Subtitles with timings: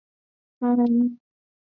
[0.03, 1.19] 已经全部结冰